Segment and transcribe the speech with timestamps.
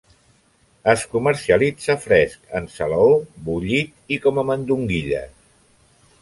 [0.93, 3.11] Es comercialitza fresc, en salaó,
[3.51, 5.33] bullit i com a mandonguilles.